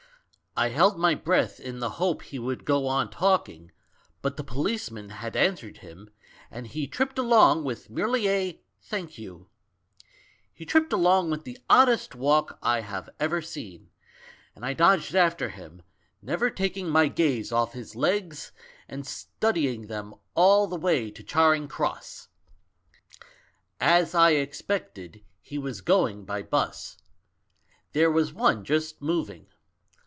[0.57, 3.71] I held my breath in the hope he would go on talking,
[4.21, 6.09] but the policeman had answered him,
[6.51, 9.47] and he tripped along with merely a 'Thank you.'
[10.51, 13.85] He ^ripped along with the oddest walk I have ever ^een;
[14.53, 15.83] and I dodged after him,
[16.21, 18.51] never taking my 22 THE MAN WHO UNDERSTOOD WOMEN gaze off his legs
[18.89, 22.27] and studying them all the way to Charing Cross.
[23.79, 26.97] "As I expected, he was going by bus.
[27.93, 29.47] There was one just moving.